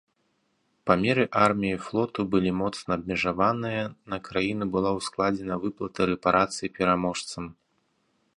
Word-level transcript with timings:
Памеры 0.89 1.25
арміі 1.47 1.73
і 1.75 1.81
флоту 1.87 2.21
былі 2.35 2.51
моцна 2.61 2.89
абмежаваныя, 3.01 3.83
на 4.15 4.19
краіну 4.29 4.65
была 4.77 4.91
ўскладзена 4.99 5.55
выплата 5.67 6.01
рэпарацый 6.13 6.67
пераможцам. 6.81 7.43